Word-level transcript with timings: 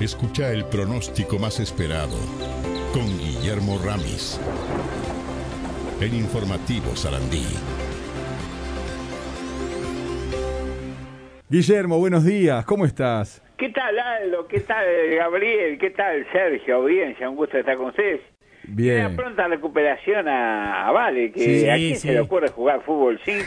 Escucha 0.00 0.52
el 0.52 0.64
pronóstico 0.64 1.38
más 1.38 1.58
esperado 1.58 2.16
con 2.92 3.06
Guillermo 3.18 3.80
Ramis. 3.84 4.40
El 6.00 6.14
informativo 6.14 6.94
Sarandí. 6.94 7.44
Guillermo, 11.48 11.98
buenos 11.98 12.24
días, 12.24 12.64
¿cómo 12.64 12.84
estás? 12.84 13.42
¿Qué 13.56 13.70
tal 13.70 13.98
Aldo? 13.98 14.46
¿Qué 14.46 14.60
tal 14.60 14.86
Gabriel? 15.16 15.78
¿Qué 15.78 15.90
tal 15.90 16.24
Sergio? 16.30 16.84
Bien, 16.84 17.16
ya 17.18 17.28
un 17.28 17.36
gusto 17.36 17.58
estar 17.58 17.76
con 17.76 17.86
ustedes. 17.86 18.20
Bien. 18.64 19.06
Una 19.06 19.16
pronta 19.16 19.48
recuperación 19.48 20.28
a, 20.28 20.86
a 20.86 20.92
Vale, 20.92 21.32
que 21.32 21.40
Sí, 21.40 21.68
a 21.68 21.74
quién 21.74 21.94
sí. 21.96 22.08
se 22.08 22.12
le 22.12 22.20
ocurre 22.20 22.48
jugar 22.50 22.82
fútbol 22.84 23.18
5. 23.24 23.46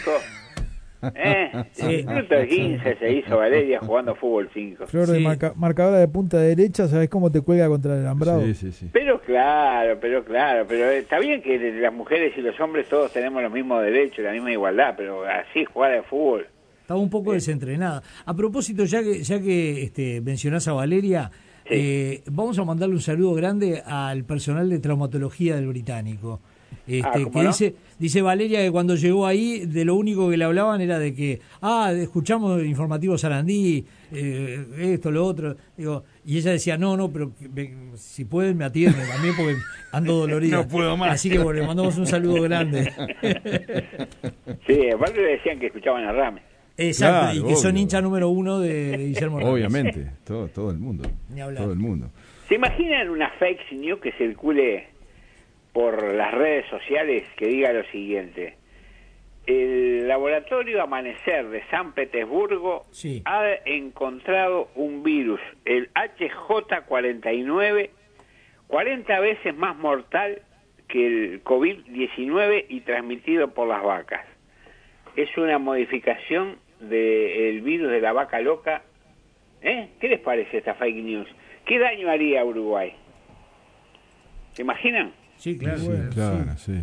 ¿Eh? 1.15 1.51
Sí. 1.71 2.03
Minuto 2.07 2.35
15 2.47 2.95
se 2.97 3.11
hizo 3.13 3.37
Valeria 3.37 3.79
jugando 3.79 4.15
fútbol 4.15 4.49
5. 4.53 4.87
Flor 4.87 5.07
de 5.07 5.17
Sí. 5.17 5.23
marca- 5.23 5.53
marcadora 5.55 5.97
de 5.99 6.07
punta 6.07 6.37
derecha, 6.37 6.87
¿sabes 6.87 7.09
cómo 7.09 7.31
te 7.31 7.41
cuelga 7.41 7.67
contra 7.67 7.95
el 7.95 8.01
alambrado? 8.01 8.41
Sí, 8.41 8.53
sí, 8.53 8.71
sí. 8.71 8.89
Pero 8.91 9.19
claro, 9.21 9.97
pero 9.99 10.23
claro, 10.23 10.65
pero 10.67 10.85
está 10.89 11.19
bien 11.19 11.41
que 11.41 11.57
las 11.81 11.93
mujeres 11.93 12.33
y 12.37 12.41
los 12.41 12.59
hombres 12.59 12.87
todos 12.89 13.11
tenemos 13.13 13.41
los 13.41 13.51
mismos 13.51 13.81
derechos, 13.83 14.23
la 14.23 14.31
misma 14.31 14.51
igualdad, 14.51 14.93
pero 14.97 15.23
así 15.25 15.65
jugar 15.65 15.91
al 15.93 16.03
fútbol. 16.03 16.47
Estaba 16.81 16.99
un 16.99 17.09
poco 17.09 17.33
desentrenada. 17.33 18.01
A 18.25 18.33
propósito, 18.35 18.83
ya 18.85 19.01
que 19.01 19.23
ya 19.23 19.39
que 19.41 19.83
este, 19.83 20.19
mencionás 20.21 20.67
a 20.67 20.73
Valeria, 20.73 21.31
eh, 21.65 22.21
vamos 22.29 22.59
a 22.59 22.65
mandarle 22.65 22.95
un 22.95 23.01
saludo 23.01 23.33
grande 23.33 23.81
al 23.85 24.23
personal 24.25 24.69
de 24.69 24.79
traumatología 24.79 25.55
del 25.55 25.67
británico. 25.67 26.41
Este, 26.87 27.07
Ah, 27.07 27.11
¿cómo 27.13 27.31
que 27.31 27.41
no? 27.43 27.47
dice, 27.49 27.75
dice 27.99 28.21
Valeria 28.21 28.61
que 28.61 28.71
cuando 28.71 28.95
llegó 28.95 29.25
ahí, 29.27 29.65
de 29.65 29.85
lo 29.85 29.95
único 29.95 30.29
que 30.29 30.37
le 30.37 30.43
hablaban 30.45 30.81
era 30.81 30.97
de 30.99 31.13
que, 31.13 31.39
ah, 31.61 31.91
escuchamos 31.95 32.63
informativo 32.63 33.17
Sarandí, 33.17 33.85
eh, 34.11 34.65
esto, 34.95 35.11
lo 35.11 35.25
otro. 35.25 35.55
Digo, 35.77 36.03
y 36.25 36.37
ella 36.37 36.51
decía, 36.51 36.77
no, 36.77 36.97
no, 36.97 37.11
pero 37.11 37.31
que 37.35 37.47
me- 37.47 37.97
si 37.97 38.25
pueden 38.25 38.57
me 38.57 38.65
atienden 38.65 39.07
también 39.07 39.35
porque 39.37 39.55
ando 39.91 40.15
dolorida. 40.15 40.57
No 40.61 40.67
puedo 40.67 40.97
más. 40.97 41.13
Así 41.13 41.29
que 41.29 41.37
bueno, 41.39 41.61
le 41.61 41.67
mandamos 41.67 41.97
un 41.97 42.07
saludo 42.07 42.41
grande. 42.41 42.91
Sí, 44.67 44.89
aparte 44.93 45.21
le 45.21 45.31
decían 45.33 45.59
que 45.59 45.67
escuchaban 45.67 46.03
a 46.05 46.11
Rame. 46.11 46.41
Exacto, 46.77 47.31
Claro, 47.33 47.39
y 47.47 47.49
que 47.49 47.55
son 47.57 47.71
obvio. 47.71 47.81
hincha 47.81 48.01
número 48.01 48.29
uno 48.29 48.59
de, 48.59 48.97
de 48.97 49.05
Guillermo 49.07 49.39
Ramos. 49.39 49.53
Obviamente, 49.53 50.07
todo, 50.23 50.47
todo 50.47 50.71
el 50.71 50.77
mundo. 50.79 51.09
Ni 51.29 51.41
hablar. 51.41 51.63
Todo 51.63 51.73
el 51.73 51.79
mundo. 51.79 52.09
¿Se 52.47 52.55
imaginan 52.55 53.09
una 53.09 53.29
fake 53.39 53.71
news 53.73 53.99
que 54.01 54.11
circule 54.13 54.87
por 55.73 56.13
las 56.13 56.33
redes 56.33 56.65
sociales 56.69 57.23
que 57.37 57.47
diga 57.47 57.73
lo 57.73 57.83
siguiente? 57.85 58.57
El 59.47 60.07
laboratorio 60.07 60.81
Amanecer 60.83 61.47
de 61.49 61.63
San 61.69 61.93
Petersburgo 61.93 62.85
Sí. 62.91 63.21
ha 63.25 63.43
encontrado 63.65 64.69
un 64.75 65.01
virus, 65.03 65.41
el 65.65 65.89
HJ49, 65.93 67.89
40 68.67 69.19
veces 69.19 69.55
más 69.55 69.75
mortal 69.77 70.41
que 70.87 71.07
el 71.07 71.43
COVID-19 71.43 72.65
y 72.69 72.81
transmitido 72.81 73.53
por 73.53 73.67
las 73.67 73.81
vacas. 73.83 74.25
Es 75.15 75.35
una 75.37 75.57
modificación 75.57 76.57
del 76.79 77.61
virus 77.61 77.89
de 77.91 78.01
la 78.01 78.13
vaca 78.13 78.39
loca. 78.41 78.83
¿Eh? 79.61 79.89
¿Qué 79.99 80.07
les 80.07 80.19
parece 80.19 80.57
esta 80.57 80.73
fake 80.75 80.95
news? 81.03 81.27
¿Qué 81.65 81.79
daño 81.79 82.09
haría 82.09 82.41
a 82.41 82.45
Uruguay? 82.45 82.93
¿Se 84.53 84.61
imaginan? 84.63 85.13
Sí, 85.41 85.57
claro. 85.57 85.79
Sí, 85.79 85.87
bueno, 85.87 86.09
claro, 86.13 86.57
sí. 86.57 86.73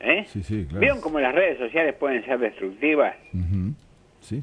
¿Eh? 0.00 0.24
Sí, 0.28 0.42
sí, 0.42 0.64
claro. 0.64 0.80
¿Vieron 0.80 1.00
cómo 1.00 1.20
las 1.20 1.32
redes 1.32 1.58
sociales 1.58 1.94
pueden 1.94 2.24
ser 2.24 2.38
destructivas. 2.40 3.14
Sí, 4.20 4.42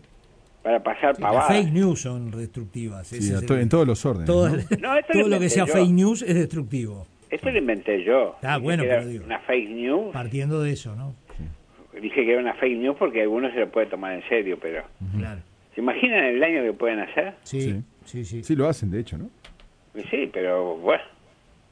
para 0.64 0.82
pasar 0.82 1.10
Las 1.12 1.20
pavadas? 1.20 1.48
fake 1.48 1.74
news 1.74 2.02
son 2.02 2.32
destructivas. 2.32 3.08
sí, 3.08 3.34
a 3.34 3.46
to- 3.46 3.56
el- 3.56 3.62
en 3.64 3.70
todos 3.70 3.86
los 3.88 4.06
órdenes. 4.06 4.28
todo, 4.28 4.48
¿no? 4.50 4.56
No, 4.80 4.98
esto 4.98 5.14
todo 5.14 5.24
lo 5.24 5.28
lo 5.30 5.40
que 5.40 5.50
sea 5.50 5.66
yo. 5.66 5.74
fake 5.74 5.90
news 5.92 6.22
es 6.22 6.36
destructivo. 6.36 7.06
Esto 7.30 7.52
lo 7.52 7.58
inventé 7.58 8.04
yo. 8.04 8.38
Ah, 8.42 8.54
Dije 8.56 8.64
bueno, 8.64 8.84
pero 8.88 9.06
digo. 9.08 9.26
Una 9.26 9.40
fake 9.40 9.70
news. 9.70 10.14
Partiendo 10.14 10.62
de 10.64 10.72
eso, 10.72 10.96
¿no? 10.96 11.14
Dije 12.02 12.24
que 12.24 12.32
era 12.32 12.40
una 12.42 12.54
fake 12.54 12.78
news 12.78 12.96
porque 12.98 13.22
algunos 13.24 13.52
se 13.54 13.60
lo 13.60 13.70
puede 13.70 13.88
tomar 13.88 14.14
en 14.14 14.24
serio, 14.30 14.58
pero... 14.62 14.84
Claro. 15.18 15.42
¿Se 15.76 15.82
imaginan 15.82 16.24
el 16.24 16.40
daño 16.40 16.64
que 16.64 16.72
pueden 16.74 17.00
hacer? 17.00 17.34
Sí, 17.44 17.62
Sí. 17.62 17.84
sí, 18.06 18.26
sí. 18.26 18.44
Sí, 18.44 18.56
lo 18.56 18.68
hacen, 18.70 18.90
de 18.90 19.02
hecho, 19.02 19.18
¿no? 19.18 19.30
Sí, 20.10 20.30
pero 20.32 20.78
bueno. 20.78 21.04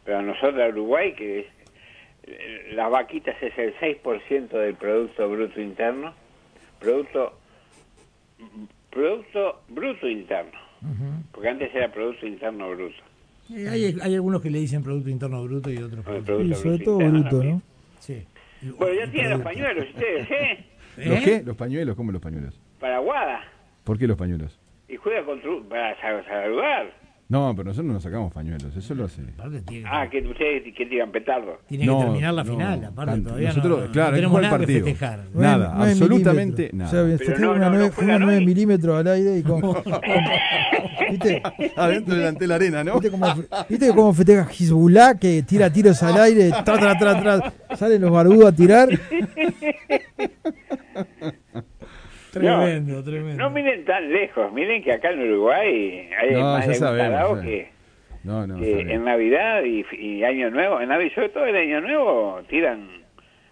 Pero 0.04 0.22
nosotros, 0.22 0.60
a 0.62 0.68
Uruguay, 0.68 1.14
que 1.14 1.40
es, 1.42 1.46
las 2.74 2.90
vaquitas 2.92 3.36
es 3.42 3.58
el 3.58 3.74
6% 3.78 4.50
del 4.50 4.76
Producto 4.76 5.30
Bruto 5.30 5.62
Interno. 5.62 6.14
Producto 6.80 7.38
producto 8.90 9.62
bruto 9.70 10.08
interno. 10.08 10.60
Porque 11.32 11.50
antes 11.50 11.74
era 11.74 11.92
Producto 11.92 12.26
Interno 12.28 12.70
Bruto. 12.70 12.96
Eh, 13.54 13.68
hay, 13.70 13.96
hay 14.02 14.16
algunos 14.16 14.42
que 14.42 14.50
le 14.50 14.60
dicen 14.60 14.84
Producto 14.84 15.10
Interno 15.10 15.44
Bruto 15.44 15.72
y 15.72 15.78
otros. 15.78 16.04
Producto- 16.06 16.26
Producto 16.26 16.44
Y 16.44 16.54
sobre 16.56 16.76
Bruto 16.78 16.84
todo 16.86 16.98
bruto. 17.12 17.44
¿no? 17.44 17.62
Sí. 18.00 18.26
Bueno, 18.78 18.94
ya 18.94 19.12
tienen 19.12 19.32
los 19.32 19.42
pañuelos 19.42 19.86
ustedes, 19.90 20.32
¿eh? 20.32 20.66
¿Los 20.98 21.18
¿Eh? 21.20 21.22
qué? 21.24 21.44
¿Los 21.44 21.56
pañuelos? 21.56 21.96
¿Cómo 21.96 22.12
los 22.12 22.22
pañuelos? 22.22 22.60
Para 22.80 23.00
Guada. 23.00 23.42
¿Por 23.84 23.98
qué 23.98 24.08
los 24.08 24.18
pañuelos? 24.18 24.58
Y 24.90 24.96
juega 24.98 25.24
contra, 25.26 25.50
un- 25.50 25.64
para 25.68 26.00
sal- 26.02 26.26
saludar. 26.28 26.92
No, 27.30 27.54
pero 27.56 27.66
nosotros 27.66 27.86
no 27.88 27.94
nos 27.94 28.04
sacamos 28.04 28.32
pañuelos, 28.34 28.74
eso 28.76 28.96
lo 28.96 29.04
hace. 29.04 29.22
Aparte 29.38 29.62
tiene, 29.64 29.86
Ah, 29.92 30.08
que 30.10 30.20
ustedes 30.26 30.64
que 30.74 30.86
tiran 30.86 31.12
petardo. 31.12 31.60
tiene 31.68 31.86
No, 31.86 32.00
que 32.00 32.06
terminar 32.06 32.34
la 32.34 32.44
no, 32.46 32.52
final, 32.54 32.86
aparte 32.86 33.12
tanto. 33.12 33.28
todavía 33.30 33.50
no- 33.50 33.56
Nosotros, 33.58 33.86
no, 33.88 33.92
claro, 33.92 34.10
que 34.12 34.16
tenemos 34.16 34.42
nada 34.42 34.58
partido. 34.58 34.86
que 34.86 34.92
festejar. 34.92 35.20
Nada, 35.34 35.76
absolutamente 35.84 36.70
nada. 36.72 36.90
O 36.90 36.92
sea, 36.94 37.04
una 37.04 37.40
no, 37.40 37.56
no 37.60 37.70
nueve- 37.72 37.92
juegan 37.94 38.16
una 38.16 38.26
9 38.28 38.38
hoy. 38.40 38.46
milímetros 38.46 38.98
al 39.00 39.08
aire 39.08 39.38
y 39.40 39.44
como... 39.44 39.76
¿Viste? 41.10 41.42
Adentro 41.76 42.16
delante 42.16 42.40
de 42.42 42.48
la 42.48 42.56
arena, 42.56 42.84
¿no? 42.84 42.94
¿Viste 42.94 43.12
cómo, 43.12 43.26
¿Viste 43.70 43.90
cómo 43.94 44.14
festeja 44.14 44.48
Hezbollah 44.50 45.16
que 45.18 45.44
tira 45.44 45.70
tiros 45.72 46.02
al 46.04 46.20
aire? 46.22 46.50
Tra, 46.66 46.78
tra, 46.78 46.98
tra, 46.98 47.22
tra, 47.22 47.54
salen 47.78 48.02
los 48.02 48.12
barbudos 48.12 48.52
a 48.54 48.56
tirar. 48.56 48.90
Tremendo, 52.56 53.04
tremendo. 53.04 53.44
No 53.44 53.50
miren 53.50 53.86
tan 53.86 54.12
lejos, 54.12 54.52
miren 54.54 54.84
que 54.84 54.92
acá 54.94 55.12
en 55.12 55.20
Uruguay 55.32 56.10
hay 56.20 56.34
No, 56.34 56.42
más 56.42 56.66
ya 56.66 56.72
de 56.72 56.78
sabemos, 56.78 57.40
que, 57.42 57.70
No, 58.24 58.46
no, 58.48 58.64
en 58.64 59.04
Navidad 59.06 59.64
y, 59.64 59.86
y 59.98 60.24
Año 60.24 60.50
Nuevo, 60.52 60.82
en 60.82 60.90
Navidad, 60.90 61.12
sobre 61.16 61.30
todo 61.30 61.46
en 61.46 61.56
Año 61.56 61.82
Nuevo, 61.82 62.42
tiran 62.50 62.88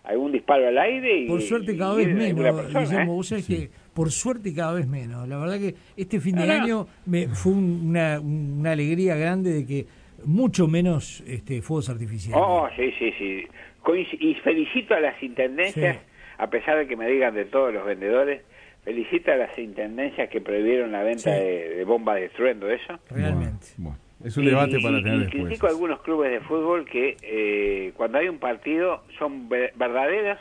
algún 0.03 0.31
disparo 0.31 0.67
al 0.67 0.77
aire 0.77 1.21
y 1.21 1.27
Por 1.27 1.41
suerte 1.41 1.75
cada 1.77 1.93
y 2.01 2.05
vez 2.05 2.15
menos, 2.15 2.55
persona, 2.55 2.79
Guillermo, 2.81 3.11
¿eh? 3.13 3.15
vos 3.15 3.27
sabés 3.27 3.47
que 3.47 3.69
por 3.93 4.11
suerte 4.11 4.53
cada 4.53 4.73
vez 4.73 4.87
menos. 4.87 5.27
La 5.27 5.37
verdad 5.39 5.57
que 5.57 5.73
este 5.97 6.19
fin 6.19 6.35
de 6.35 6.45
No, 6.45 6.53
no. 6.57 6.63
año 6.63 6.87
me 7.05 7.27
fue 7.29 7.53
un- 7.53 7.87
una, 7.89 8.19
una 8.19 8.71
alegría 8.73 9.15
grande 9.15 9.51
de 9.51 9.65
que 9.65 9.85
mucho 10.25 10.67
menos 10.67 11.23
este 11.25 11.61
fuegos 11.61 11.89
artificiales. 11.89 12.39
Oh, 12.45 12.67
sí, 12.75 12.91
sí, 12.99 13.11
sí. 13.17 13.43
Coinc- 13.83 14.17
Y 14.19 14.35
felicito 14.35 14.93
a 14.95 14.99
las 14.99 15.21
intendencias, 15.23 15.95
Sí. 15.97 16.01
a 16.37 16.49
pesar 16.49 16.77
de 16.77 16.87
que 16.87 16.95
me 16.95 17.07
digan 17.07 17.33
de 17.33 17.45
todos 17.45 17.73
los 17.73 17.85
vendedores, 17.85 18.41
felicito 18.85 19.31
a 19.31 19.35
las 19.35 19.57
intendencias 19.57 20.29
que 20.29 20.39
prohibieron 20.39 20.91
la 20.93 21.03
venta 21.03 21.23
Sí. 21.23 21.29
de, 21.31 21.69
de 21.75 21.83
bombas 21.83 22.15
de 22.15 22.25
estruendo, 22.25 22.69
eso. 22.69 22.97
realmente. 23.09 23.65
Bueno, 23.77 23.97
bueno, 24.19 24.27
es 24.27 24.37
un 24.37 24.45
debate 24.45 24.79
para 24.79 24.99
y- 24.99 25.03
tener 25.03 25.15
y 25.17 25.21
después. 25.23 25.43
critico 25.43 25.67
a 25.67 25.69
algunos 25.71 26.01
clubes 26.01 26.31
de 26.31 26.39
fútbol 26.41 26.85
que 26.85 27.17
eh, 27.21 27.91
cuando 27.97 28.19
hay 28.19 28.29
un 28.29 28.37
partido 28.39 29.03
son 29.19 29.49
ver- 29.49 29.73
verdaderas 29.75 30.39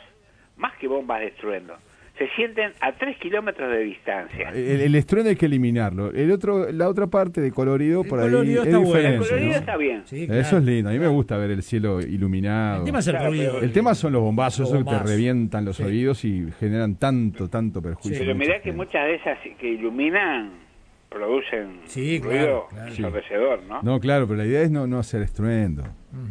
más 0.57 0.77
que 0.77 0.87
bombas 0.87 1.19
de 1.19 1.27
estruendo. 1.27 1.75
Se 2.17 2.29
sienten 2.37 2.71
a 2.79 2.93
tres 2.93 3.17
kilómetros 3.17 3.69
de 3.69 3.79
distancia. 3.79 4.49
El, 4.51 4.79
el 4.81 4.95
estruendo 4.95 5.29
hay 5.31 5.35
que 5.35 5.47
eliminarlo. 5.47 6.11
El 6.11 6.31
otro, 6.31 6.71
la 6.71 6.87
otra 6.87 7.07
parte 7.07 7.41
de 7.41 7.51
colorido 7.51 8.03
El 8.03 8.07
por 8.07 8.19
ahí 8.19 8.29
colorido 8.31 8.61
es 8.61 8.67
está 8.67 8.77
bueno. 8.79 9.09
El 9.09 9.17
colorido 9.19 9.49
¿no? 9.51 9.55
está 9.57 9.77
bien. 9.77 10.01
Sí, 10.05 10.27
Eso 10.31 10.57
es 10.57 10.63
lindo. 10.63 10.89
A 10.89 10.93
mí 10.93 10.99
me 10.99 11.07
gusta 11.07 11.35
ver 11.35 11.51
el 11.51 11.61
cielo 11.61 11.99
iluminado. 11.99 12.79
El 12.79 12.85
tema 12.85 12.99
es 12.99 13.07
el 13.07 13.13
Claro, 13.15 13.29
ruido. 13.31 13.59
El 13.61 13.71
tema 13.73 13.95
son 13.95 14.13
los 14.13 14.21
bombazos, 14.21 14.59
Los 14.61 14.69
esos 14.69 14.83
que 14.85 14.97
te 14.97 15.03
revientan 15.11 15.65
los 15.65 15.75
Sí. 15.75 15.83
oídos 15.83 16.23
y 16.23 16.45
generan 16.57 16.95
tanto, 16.95 17.49
tanto 17.49 17.81
perjuicio. 17.81 18.17
Pero 18.19 18.33
mirá 18.33 18.61
que 18.61 18.71
muchas 18.71 19.03
de 19.05 19.15
esas 19.15 19.37
que 19.59 19.67
iluminan 19.67 20.51
producen 21.09 21.79
Sí, 21.85 22.19
ruido 22.19 22.39
claro, 22.39 22.67
claro. 22.69 22.87
ensordecedor, 22.89 23.63
¿no? 23.63 23.81
No, 23.83 23.99
claro, 23.99 24.25
pero 24.27 24.37
la 24.37 24.45
idea 24.45 24.61
es 24.61 24.71
no, 24.71 24.87
no 24.87 24.99
hacer 24.99 25.21
estruendo. 25.21 25.83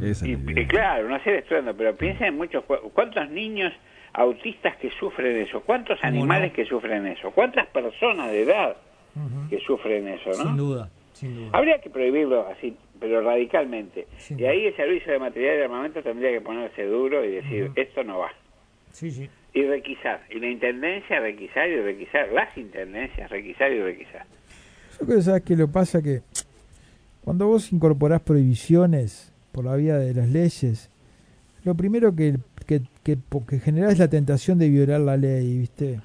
Esa 0.03 0.27
Y, 0.27 0.33
es 0.33 0.43
la 0.45 0.51
y 0.51 0.55
idea. 0.55 0.67
claro, 0.69 1.09
no 1.09 1.15
hacer 1.15 1.35
estruendo, 1.37 1.75
pero 1.77 1.95
piensa 1.95 2.27
en 2.27 2.37
muchos 2.37 2.65
¿Cuántos 2.93 3.29
niños 3.31 3.73
autistas 4.15 4.77
que 4.77 4.91
sufren 4.91 5.37
eso? 5.37 5.61
¿Cuántos 5.61 5.99
¿Cómo 6.01 6.09
animales 6.09 6.51
no? 6.51 6.57
que 6.57 6.65
sufren 6.65 7.07
eso? 7.07 7.31
¿Cuántas 7.33 7.67
personas 7.67 8.31
de 8.31 8.43
edad 8.43 8.77
que 9.49 9.61
sufren 9.61 10.09
eso, 10.09 10.31
no? 10.31 10.45
Sin 10.45 10.57
duda, 10.57 10.91
sin 11.13 11.37
duda. 11.37 11.51
Habría 11.53 11.81
que 11.81 11.91
prohibirlo 11.91 12.49
así, 12.49 12.77
pero 12.99 13.21
radicalmente. 13.21 14.07
Sin 14.17 14.39
y 14.39 14.43
duda. 14.43 14.51
ahí 14.51 14.67
el 14.67 14.77
servicio 14.77 15.13
de 15.13 15.19
material 15.19 15.57
de 15.57 15.65
armamento 15.65 16.03
tendría 16.03 16.31
que 16.33 16.41
ponerse 16.41 16.85
duro 16.85 17.25
y 17.25 17.33
decir, 17.33 17.71
esto 17.77 18.03
no 18.03 18.19
va. 18.21 18.33
Sí, 18.93 19.11
sí. 19.11 19.29
Y 19.53 19.63
requisar. 19.65 20.23
Y 20.31 20.41
la 20.41 20.49
intendencia 20.49 21.21
requisar 21.21 21.69
y 21.69 21.81
requisar. 21.81 22.29
Las 22.33 22.57
intendencias 22.57 23.31
requisar 23.31 23.71
y 23.71 23.83
requisar. 23.83 24.27
Yo 24.99 25.07
creo 25.07 25.19
que 25.19 25.23
sabes 25.23 25.43
que 25.43 25.57
lo 25.57 25.71
pasa 25.71 26.03
que 26.03 26.23
cuando 27.25 27.47
vos 27.47 27.73
incorporás 27.73 28.21
prohibiciones 28.21 29.33
por 29.53 29.65
la 29.65 29.77
vía 29.77 29.97
de 29.97 30.13
las 30.15 30.29
leyes, 30.29 30.91
lo 31.65 31.75
primero 31.75 32.15
que, 32.15 32.37
que, 32.67 32.83
que, 33.03 33.19
que 33.49 33.61
generás 33.61 33.93
es 33.93 33.99
la 33.99 34.09
tentación 34.09 34.59
de 34.59 34.69
violar 34.69 35.01
la 35.01 35.17
ley, 35.17 35.59
¿viste? 35.59 36.01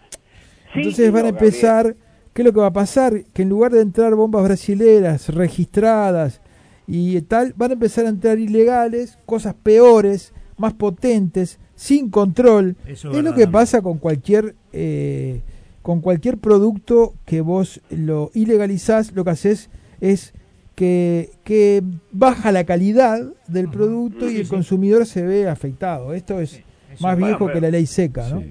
Sí, 0.74 0.80
Entonces 0.80 1.06
sí, 1.06 1.12
van 1.12 1.26
a 1.26 1.30
empezar, 1.30 1.96
¿qué 2.34 2.42
es 2.42 2.46
lo 2.46 2.54
que 2.54 2.60
va 2.60 2.68
a 2.68 2.74
pasar? 2.74 3.24
Que 3.34 3.42
en 3.42 3.50
lugar 3.50 3.72
de 3.72 3.82
entrar 3.82 4.16
bombas 4.16 4.44
brasileras 4.44 5.30
registradas 5.30 6.42
y 6.88 7.20
tal, 7.22 7.54
van 7.56 7.72
a 7.72 7.74
empezar 7.74 8.06
a 8.06 8.10
entrar 8.10 8.40
ilegales, 8.40 9.18
cosas 9.26 9.56
peores, 9.62 10.34
más 10.58 10.74
potentes, 10.74 11.60
sin 11.76 12.10
control. 12.10 12.76
Eso 12.86 13.12
es 13.12 13.24
lo 13.24 13.34
que 13.34 13.48
pasa 13.48 13.82
con 13.82 13.98
cualquier 13.98 14.56
eh, 14.74 15.42
con 15.82 16.02
cualquier 16.02 16.38
producto 16.38 17.16
que 17.26 17.42
vos 17.42 17.82
lo 17.90 18.32
ilegalizás, 18.34 19.14
lo 19.14 19.24
que 19.24 19.32
haces 19.32 19.70
es 20.02 20.34
que, 20.80 21.32
que 21.44 21.82
baja 22.14 22.54
la 22.54 22.64
calidad 22.64 23.20
del 23.50 23.70
producto 23.70 24.32
y 24.32 24.38
el 24.38 24.46
sí. 24.46 24.50
consumidor 24.50 25.06
se 25.06 25.24
ve 25.24 25.50
afectado. 25.50 26.14
Esto 26.14 26.40
es 26.40 26.64
más 27.02 27.18
viejo 27.18 27.40
bueno, 27.40 27.54
que 27.54 27.60
la 27.60 27.70
ley 27.70 27.86
seca, 27.86 28.30
¿no? 28.30 28.42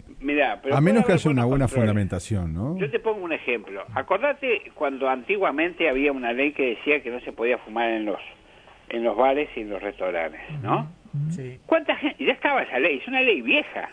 Pero 0.62 0.76
A 0.76 0.80
menos 0.82 1.06
que 1.06 1.12
haya 1.12 1.30
una 1.30 1.46
buena 1.46 1.68
fundamentación, 1.68 2.52
¿no? 2.52 2.76
Yo 2.76 2.90
te 2.90 2.98
pongo 2.98 3.24
un 3.24 3.32
ejemplo. 3.32 3.82
Acordate 3.94 4.70
cuando 4.74 5.08
antiguamente 5.08 5.88
había 5.88 6.12
una 6.12 6.34
ley 6.34 6.52
que 6.52 6.76
decía 6.76 7.02
que 7.02 7.10
no 7.10 7.18
se 7.20 7.32
podía 7.32 7.56
fumar 7.56 7.88
en 7.88 8.04
los 8.04 8.20
en 8.90 9.04
los 9.04 9.16
bares 9.16 9.48
y 9.56 9.60
en 9.60 9.70
los 9.70 9.82
restaurantes, 9.82 10.40
¿no? 10.62 10.90
Sí. 11.30 11.58
¿Cuánta 11.64 11.96
gente? 11.96 12.22
Ya 12.22 12.34
estaba 12.34 12.62
esa 12.62 12.78
ley, 12.78 12.98
es 12.98 13.08
una 13.08 13.22
ley 13.22 13.40
vieja. 13.40 13.88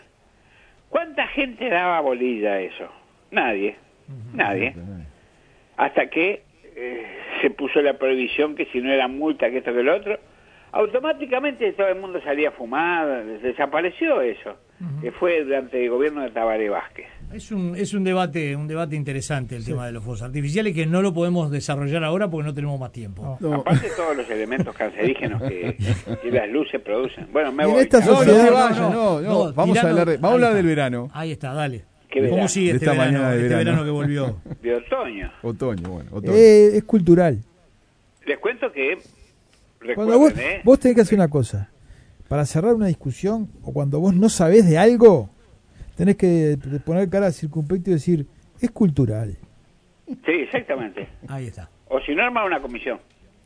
¿Cuánta 0.90 1.26
gente 1.28 1.70
daba 1.70 2.00
bolilla 2.00 2.52
a 2.52 2.60
eso? 2.60 2.92
Nadie, 3.30 3.76
nadie. 4.34 4.74
Hasta 5.78 6.10
que 6.10 6.42
eh, 6.76 7.06
se 7.42 7.50
puso 7.50 7.80
la 7.82 7.98
prohibición 7.98 8.54
que 8.54 8.66
si 8.66 8.80
no 8.80 8.92
era 8.92 9.08
multa, 9.08 9.50
que 9.50 9.58
esto 9.58 9.72
que 9.72 9.82
lo 9.82 9.96
otro, 9.96 10.18
automáticamente 10.72 11.72
todo 11.72 11.88
el 11.88 11.96
mundo 12.00 12.20
salía 12.22 12.48
a 12.50 12.52
fumar, 12.52 13.24
desapareció 13.42 14.20
eso, 14.20 14.56
que 15.00 15.10
fue 15.12 15.42
durante 15.44 15.82
el 15.82 15.90
gobierno 15.90 16.22
de 16.22 16.30
Tabaré 16.30 16.68
Vázquez. 16.68 17.06
Es 17.32 17.50
un, 17.50 17.74
es 17.74 17.92
un 17.92 18.04
debate 18.04 18.54
un 18.54 18.68
debate 18.68 18.94
interesante 18.94 19.56
el 19.56 19.64
tema 19.64 19.84
de 19.86 19.92
los 19.92 20.04
fuegos 20.04 20.22
artificiales 20.22 20.72
que 20.74 20.86
no 20.86 21.02
lo 21.02 21.12
podemos 21.12 21.50
desarrollar 21.50 22.04
ahora 22.04 22.28
porque 22.30 22.46
no 22.46 22.54
tenemos 22.54 22.78
más 22.78 22.92
tiempo. 22.92 23.36
No. 23.40 23.48
No. 23.50 23.54
Aparte 23.56 23.88
todos 23.96 24.16
los 24.16 24.30
elementos 24.30 24.74
cancerígenos 24.76 25.42
que, 25.42 25.76
que 26.22 26.30
las 26.30 26.48
luces 26.48 26.80
producen. 26.82 27.26
Bueno, 27.32 27.50
me 27.50 27.64
Y 27.64 27.66
en 27.66 27.72
voy. 27.72 27.82
esta 27.82 27.98
No, 28.00 28.06
no 28.12 28.16
sociedad- 28.18 28.70
no, 28.70 28.70
no, 28.70 28.90
no, 28.90 29.20
no. 29.22 29.44
no, 29.46 29.52
Vamos 29.54 29.76
a 29.78 29.88
hablar, 29.88 30.06
de, 30.08 30.16
vamos 30.18 30.30
a 30.30 30.34
hablar 30.34 30.54
del 30.54 30.66
verano, 30.66 31.08
Ahí 31.14 31.32
está, 31.32 31.52
dale. 31.52 31.84
¿Qué 32.22 32.28
¿Cómo 32.30 32.48
sigue 32.48 32.68
De 32.70 32.72
este 32.76 32.84
esta 32.86 32.92
verano, 32.98 33.12
mañana 33.18 33.30
de 33.34 33.36
este 33.42 33.48
verano. 33.48 33.64
verano 33.70 33.84
que 33.84 33.90
volvió? 33.90 34.40
de 34.62 34.74
otoño. 34.76 35.32
otoño, 35.42 35.90
bueno, 35.90 36.10
otoño. 36.12 36.32
Eh, 36.34 36.76
es 36.76 36.84
cultural. 36.84 37.40
Les 38.26 38.38
cuento 38.38 38.72
que 38.72 38.98
Cuando 39.94 40.18
vos, 40.18 40.32
¿eh? 40.38 40.60
vos 40.64 40.78
tenés 40.80 40.94
que 40.96 41.00
hacer 41.02 41.18
una 41.18 41.28
cosa. 41.28 41.70
Para 42.28 42.44
cerrar 42.44 42.74
una 42.74 42.86
discusión, 42.86 43.48
o 43.62 43.72
cuando 43.72 44.00
vos 44.00 44.14
no 44.14 44.28
sabés 44.28 44.68
de 44.68 44.78
algo, 44.78 45.30
tenés 45.94 46.16
que 46.16 46.58
poner 46.84 47.08
cara 47.08 47.30
circunspecto 47.30 47.90
y 47.90 47.92
decir, 47.94 48.26
es 48.60 48.70
cultural. 48.72 49.36
Sí, 50.08 50.32
exactamente. 50.32 51.08
Ahí 51.28 51.46
está. 51.46 51.70
O 51.88 52.00
si 52.00 52.14
no 52.14 52.22
arma 52.24 52.44
una 52.44 52.60
comisión. 52.60 52.98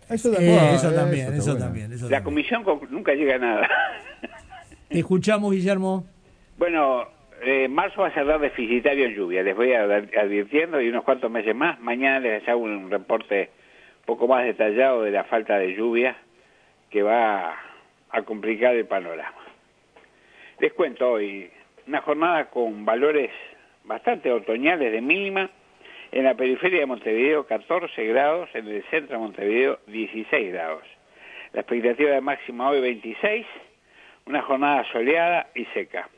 Eso 0.08 0.30
Eh, 0.30 0.34
también. 0.36 0.58
Ah, 0.58 0.70
eso 0.74 0.88
eso 0.88 0.94
también, 0.96 1.32
eso 1.34 1.44
bueno. 1.44 1.60
también. 1.60 1.92
eso 1.92 2.04
La 2.08 2.18
también. 2.18 2.22
comisión 2.24 2.64
con- 2.64 2.80
nunca 2.90 3.12
llega 3.12 3.34
a 3.34 3.38
nada. 3.38 3.68
Te 4.88 4.98
escuchamos, 4.98 5.52
Guillermo. 5.52 6.06
bueno, 6.58 7.04
eh, 7.42 7.68
marzo 7.68 8.02
va 8.02 8.08
a 8.08 8.14
ser 8.14 8.26
deficitario 8.38 9.06
en 9.06 9.14
lluvia. 9.14 9.42
Les 9.42 9.56
voy 9.56 9.72
advirtiendo 9.72 10.80
y 10.80 10.88
unos 10.88 11.04
cuantos 11.04 11.30
meses 11.30 11.54
más. 11.54 11.80
Mañana 11.80 12.20
les 12.20 12.46
hago 12.48 12.60
un 12.60 12.90
reporte 12.90 13.50
un 14.00 14.06
poco 14.06 14.28
más 14.28 14.44
detallado 14.44 15.02
de 15.02 15.10
la 15.10 15.24
falta 15.24 15.58
de 15.58 15.74
lluvia 15.74 16.16
que 16.90 17.02
va 17.02 17.56
a 18.10 18.22
complicar 18.22 18.74
el 18.74 18.86
panorama. 18.86 19.38
Les 20.58 20.72
cuento 20.72 21.12
hoy 21.12 21.50
una 21.86 22.02
jornada 22.02 22.50
con 22.50 22.84
valores 22.84 23.30
bastante 23.84 24.30
otoñales 24.30 24.92
de 24.92 25.00
mínima. 25.00 25.50
En 26.12 26.24
la 26.24 26.34
periferia 26.34 26.80
de 26.80 26.86
Montevideo 26.86 27.46
14 27.46 28.04
grados, 28.06 28.48
en 28.54 28.66
el 28.66 28.82
centro 28.90 29.16
de 29.16 29.22
Montevideo 29.22 29.78
16 29.86 30.52
grados. 30.52 30.82
La 31.52 31.60
expectativa 31.60 32.10
de 32.10 32.20
máxima 32.20 32.68
hoy 32.68 32.80
26, 32.80 33.46
una 34.26 34.42
jornada 34.42 34.84
soleada 34.92 35.48
y 35.54 35.64
seca. 35.66 36.08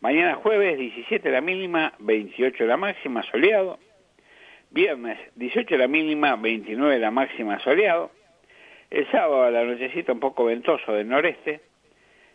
Mañana 0.00 0.34
jueves 0.34 0.78
17 0.78 1.30
la 1.30 1.40
mínima, 1.40 1.94
28 1.98 2.64
la 2.64 2.76
máxima, 2.76 3.22
soleado. 3.22 3.78
Viernes 4.70 5.18
18 5.36 5.76
la 5.76 5.88
mínima, 5.88 6.36
29 6.36 6.98
la 6.98 7.10
máxima, 7.10 7.58
soleado. 7.60 8.10
El 8.90 9.10
sábado 9.10 9.44
a 9.44 9.50
la 9.50 9.64
nochecita 9.64 10.12
un 10.12 10.20
poco 10.20 10.44
ventoso 10.44 10.92
del 10.92 11.08
noreste. 11.08 11.60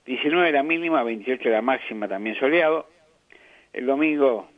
19 0.06 0.52
la 0.52 0.64
mínima, 0.64 1.04
28 1.04 1.50
la 1.50 1.62
máxima, 1.62 2.08
también 2.08 2.36
soleado. 2.36 2.88
El 3.72 3.86
domingo 3.86 4.50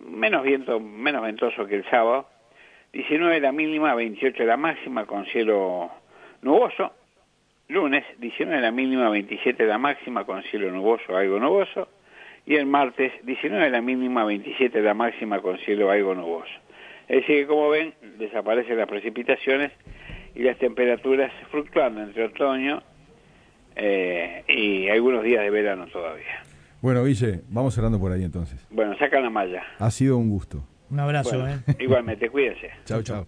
menos 0.00 0.42
viento, 0.42 0.80
menos 0.80 1.22
ventoso 1.22 1.66
que 1.66 1.76
el 1.76 1.84
sábado. 1.90 2.28
19 2.92 3.40
la 3.40 3.52
mínima, 3.52 3.94
28 3.94 4.44
la 4.44 4.56
máxima, 4.56 5.04
con 5.06 5.26
cielo 5.26 5.90
nuboso. 6.42 6.92
Lunes, 7.68 8.04
19 8.18 8.60
la 8.60 8.70
mínima, 8.70 9.10
27 9.10 9.66
la 9.66 9.78
máxima, 9.78 10.24
con 10.24 10.42
cielo 10.44 10.70
nuboso, 10.70 11.16
algo 11.16 11.38
nuboso. 11.38 11.88
Y 12.46 12.54
el 12.54 12.66
martes, 12.66 13.12
19 13.24 13.70
la 13.70 13.80
mínima, 13.80 14.24
27 14.24 14.80
la 14.80 14.94
máxima, 14.94 15.40
con 15.42 15.58
cielo 15.58 15.90
algo 15.90 16.14
nuboso. 16.14 16.48
Es 17.08 17.20
decir, 17.20 17.40
que 17.42 17.46
como 17.46 17.68
ven, 17.70 17.94
desaparecen 18.18 18.76
las 18.78 18.88
precipitaciones 18.88 19.72
y 20.34 20.42
las 20.42 20.56
temperaturas 20.58 21.32
fluctuando 21.50 22.02
entre 22.02 22.24
otoño 22.24 22.82
eh, 23.74 24.44
y 24.48 24.88
algunos 24.88 25.22
días 25.24 25.42
de 25.42 25.50
verano 25.50 25.86
todavía. 25.86 26.42
Bueno, 26.80 27.04
Guille, 27.04 27.40
vamos 27.48 27.74
cerrando 27.74 27.98
por 27.98 28.12
ahí 28.12 28.22
entonces. 28.22 28.64
Bueno, 28.70 28.96
sacan 28.98 29.22
la 29.22 29.30
malla. 29.30 29.62
Ha 29.78 29.90
sido 29.90 30.16
un 30.18 30.30
gusto. 30.30 30.62
Un 30.88 31.00
abrazo, 31.00 31.40
Bueno, 31.40 31.60
¿eh? 31.66 31.74
igualmente, 31.80 32.28
cuídense. 32.30 32.70
Chau, 32.84 33.02
chau. 33.02 33.24